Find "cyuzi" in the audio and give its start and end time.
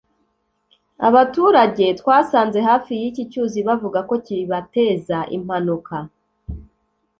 3.31-3.59